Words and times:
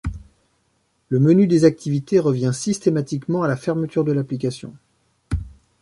Le 1.09 1.19
menu 1.19 1.45
des 1.45 1.63
activités 1.63 2.17
revient 2.17 2.49
systématiquement 2.55 3.43
à 3.43 3.47
la 3.47 3.55
fermeture 3.55 4.03
de 4.03 4.11
l'application. 4.11 4.73